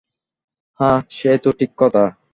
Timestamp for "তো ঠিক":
1.37-1.71